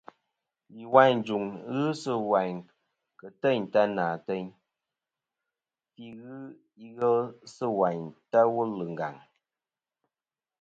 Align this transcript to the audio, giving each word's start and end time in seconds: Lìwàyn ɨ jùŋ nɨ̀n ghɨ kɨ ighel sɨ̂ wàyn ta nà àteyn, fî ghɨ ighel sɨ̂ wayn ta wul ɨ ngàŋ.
Lìwàyn 0.75 1.17
ɨ 1.21 1.23
jùŋ 1.25 1.43
nɨ̀n 1.47 1.61
ghɨ 1.63 1.65
kɨ 1.65 1.73
ighel 1.85 1.93
sɨ̂ 2.03 2.15
wàyn 2.31 3.63
ta 3.73 3.81
nà 3.95 4.03
àteyn, 4.15 4.45
fî 5.91 6.05
ghɨ 6.21 6.35
ighel 6.85 7.19
sɨ̂ 7.55 7.69
wayn 7.79 8.03
ta 8.31 8.39
wul 8.53 8.71
ɨ 8.85 8.87
ngàŋ. 8.93 9.15